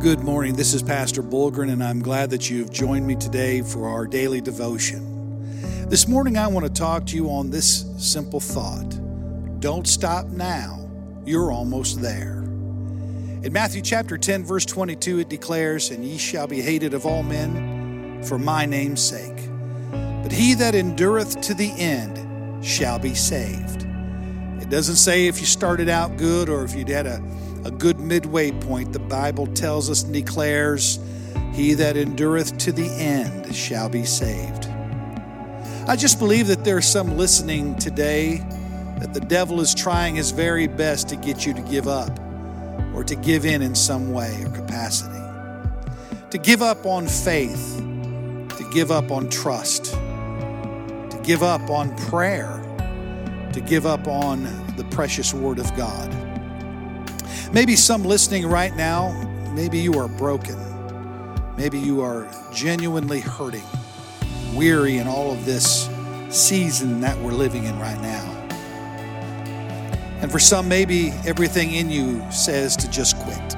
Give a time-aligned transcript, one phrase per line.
[0.00, 0.54] Good morning.
[0.54, 4.42] This is Pastor Bulgren, and I'm glad that you've joined me today for our daily
[4.42, 5.88] devotion.
[5.88, 9.00] This morning, I want to talk to you on this simple thought
[9.58, 10.86] Don't stop now,
[11.24, 12.42] you're almost there.
[13.42, 17.22] In Matthew chapter 10, verse 22, it declares, And ye shall be hated of all
[17.22, 19.48] men for my name's sake.
[20.22, 23.86] But he that endureth to the end shall be saved.
[24.60, 27.18] It doesn't say if you started out good or if you had a
[27.66, 31.00] a good midway point, the Bible tells us and declares,
[31.52, 34.68] He that endureth to the end shall be saved.
[35.88, 38.36] I just believe that there's some listening today
[39.00, 42.16] that the devil is trying his very best to get you to give up
[42.94, 45.20] or to give in in some way or capacity.
[46.30, 52.62] To give up on faith, to give up on trust, to give up on prayer,
[53.52, 54.44] to give up on
[54.76, 56.25] the precious Word of God.
[57.56, 59.12] Maybe some listening right now,
[59.54, 60.58] maybe you are broken.
[61.56, 63.64] Maybe you are genuinely hurting,
[64.54, 65.88] weary in all of this
[66.28, 68.30] season that we're living in right now.
[70.20, 73.56] And for some, maybe everything in you says to just quit.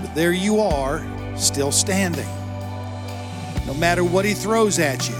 [0.00, 1.04] But there you are,
[1.36, 2.28] still standing.
[3.66, 5.16] No matter what he throws at you,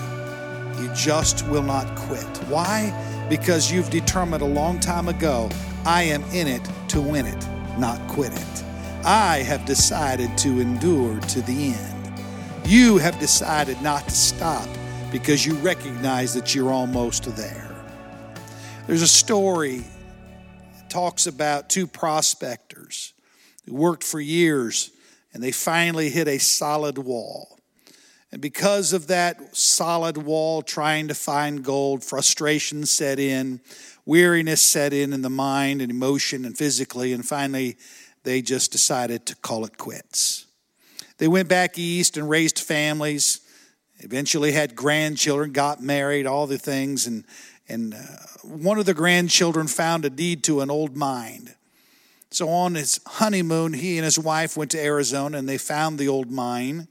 [0.81, 2.25] you just will not quit.
[2.47, 2.95] Why?
[3.29, 5.51] Because you've determined a long time ago
[5.85, 8.65] I am in it to win it, not quit it.
[9.05, 12.23] I have decided to endure to the end.
[12.65, 14.69] You have decided not to stop
[15.11, 17.75] because you recognize that you're almost there.
[18.87, 19.83] There's a story
[20.77, 23.13] that talks about two prospectors
[23.67, 24.93] who worked for years
[25.35, 27.59] and they finally hit a solid wall.
[28.33, 33.61] And because of that solid wall trying to find gold, frustration set in
[34.07, 37.77] weariness set in in the mind and emotion and physically, and finally
[38.25, 40.47] they just decided to call it quits.
[41.19, 43.41] They went back east and raised families,
[43.99, 47.25] eventually had grandchildren, got married, all the things, and,
[47.69, 47.99] and uh,
[48.43, 51.55] one of the grandchildren found a deed to an old mine.
[52.31, 56.09] So on his honeymoon, he and his wife went to Arizona and they found the
[56.09, 56.89] old mine.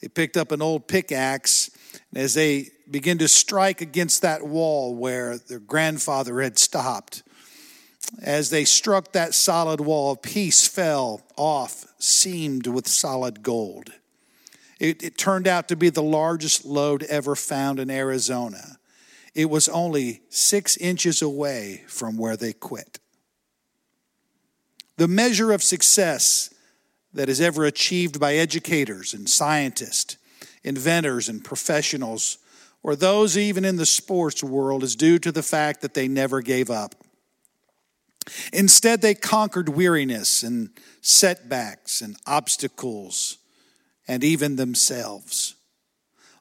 [0.00, 1.70] They picked up an old pickaxe,
[2.10, 7.22] and as they begin to strike against that wall where their grandfather had stopped.
[8.22, 13.92] As they struck that solid wall, a piece fell off, seamed with solid gold.
[14.78, 18.78] It, it, turned out to be the largest lode ever found in Arizona.
[19.34, 23.00] It was only six inches away from where they quit.
[24.96, 26.54] The measure of success
[27.18, 30.16] that is ever achieved by educators and scientists,
[30.62, 32.38] inventors and professionals
[32.84, 36.40] or those even in the sports world is due to the fact that they never
[36.40, 36.94] gave up.
[38.52, 40.70] Instead, they conquered weariness and
[41.00, 43.38] setbacks and obstacles
[44.06, 45.56] and even themselves.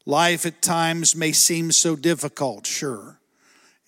[0.05, 3.19] Life at times may seem so difficult, sure.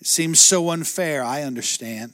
[0.01, 2.13] It seems so unfair, I understand.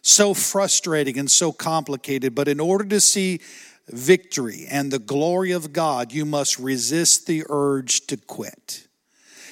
[0.00, 3.40] So frustrating and so complicated, but in order to see
[3.88, 8.86] victory and the glory of God, you must resist the urge to quit.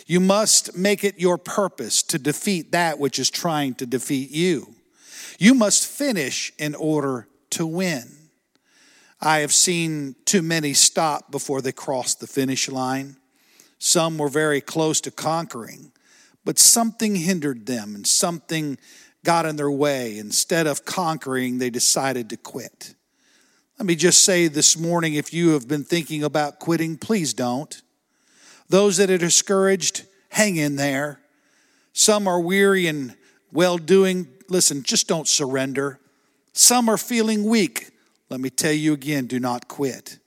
[0.06, 4.74] You must make it your purpose to defeat that which is trying to defeat you.
[5.38, 8.10] You must finish in order to win.
[9.20, 13.16] I have seen too many stop before they crossed the finish line.
[13.78, 15.92] Some were very close to conquering,
[16.44, 18.78] but something hindered them and something
[19.24, 20.18] got in their way.
[20.18, 22.94] Instead of conquering, they decided to quit.
[23.80, 27.80] Let me just say this morning if you have been thinking about quitting, please don't.
[28.68, 31.18] Those that are discouraged, hang in there.
[31.94, 33.16] Some are weary and
[33.52, 34.28] well doing.
[34.50, 35.98] Listen, just don't surrender.
[36.52, 37.88] Some are feeling weak.
[38.28, 40.18] Let me tell you again do not quit.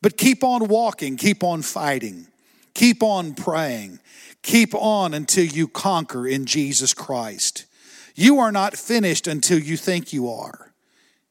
[0.00, 2.28] But keep on walking, keep on fighting,
[2.72, 3.98] keep on praying,
[4.42, 7.66] keep on until you conquer in Jesus Christ.
[8.14, 10.72] You are not finished until you think you are.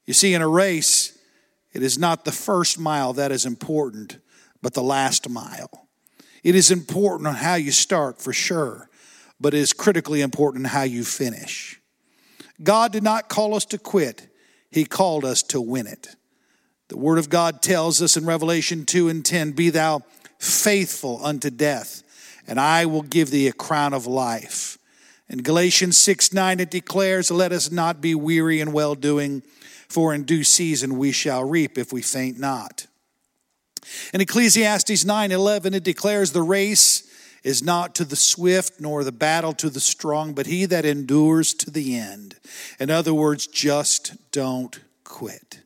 [0.05, 1.14] You see, in a race,
[1.75, 4.17] it is not the first mile that is important,
[4.61, 5.89] but the last mile.
[6.41, 8.89] It is important on how you start for sure,
[9.41, 11.81] but it is critically important how you finish.
[12.63, 14.29] God did not call us to quit,
[14.71, 16.15] He called us to win it.
[16.87, 20.03] The Word of God tells us in Revelation 2 and 10 Be thou
[20.39, 22.03] faithful unto death,
[22.47, 24.77] and I will give thee a crown of life.
[25.29, 29.43] In Galatians 6 9, it declares, Let us not be weary in well doing,
[29.87, 32.87] for in due season we shall reap if we faint not.
[34.13, 37.03] In Ecclesiastes 9 11, it declares the race
[37.43, 41.53] is not to the swift nor the battle to the strong, but he that endures
[41.53, 42.35] to the end.
[42.79, 45.61] In other words, just don't quit.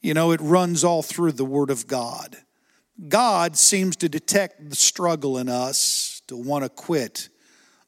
[0.00, 2.36] You know, it runs all through the Word of God.
[3.08, 7.28] God seems to detect the struggle in us to want to quit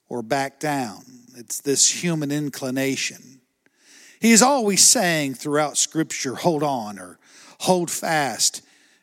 [0.08, 1.04] or back down.
[1.36, 3.40] It's this human inclination.
[4.20, 7.18] He is always saying throughout Scripture, hold on or
[7.60, 8.62] hold fast.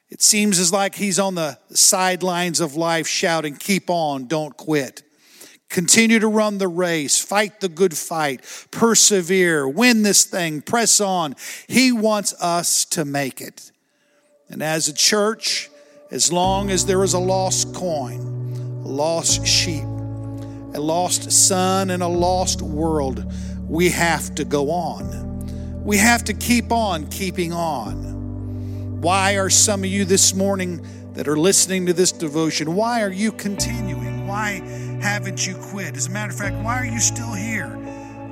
[0.09, 5.03] It seems as like he's on the sidelines of life shouting, keep on, don't quit.
[5.69, 8.41] Continue to run the race, fight the good fight,
[8.71, 11.35] persevere, win this thing, press on.
[11.67, 13.71] He wants us to make it.
[14.47, 15.69] And as a church,
[16.11, 18.19] as long as there is a lost coin,
[18.85, 19.83] a lost sheep,
[20.75, 23.31] a lost son, and a lost world,
[23.67, 25.83] we have to go on.
[25.83, 28.99] We have to keep on keeping on.
[29.01, 33.11] Why are some of you this morning that are listening to this devotion, why are
[33.11, 34.27] you continuing?
[34.27, 34.61] Why
[35.01, 35.95] haven't you quit?
[35.95, 37.71] As a matter of fact, why are you still here?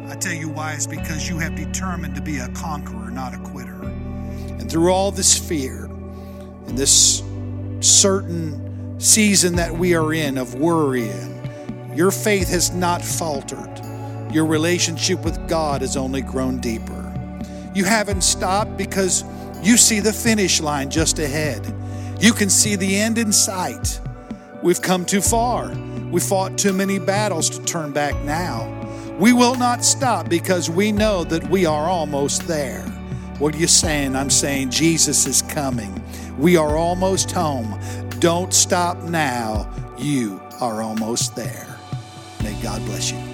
[0.10, 3.38] I tell you why, it's because you have determined to be a conqueror, not a
[3.38, 3.81] quitter.
[3.84, 7.24] And through all this fear and this
[7.80, 11.32] certain season that we are in of worry, and
[11.95, 13.81] your faith has not faltered.
[14.34, 17.13] Your relationship with God has only grown deeper.
[17.75, 19.24] You haven't stopped because
[19.62, 21.62] you see the finish line just ahead.
[22.19, 24.00] You can see the end in sight.
[24.62, 25.72] We've come too far.
[26.12, 28.69] We fought too many battles to turn back now.
[29.19, 32.81] We will not stop because we know that we are almost there.
[33.40, 34.16] What are you saying?
[34.16, 36.04] I'm saying Jesus is coming.
[36.38, 37.80] We are almost home.
[38.19, 39.69] Don't stop now.
[39.98, 41.73] You are almost there.
[42.44, 43.32] May God bless you.